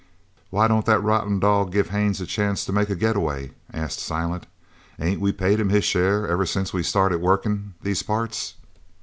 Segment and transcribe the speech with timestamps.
[0.49, 4.47] "Why don't the rotten dog give Haines a chance to make a getaway?" asked Silent.
[4.97, 8.55] "Ain't we paid him his share ever since we started workin' these parts?"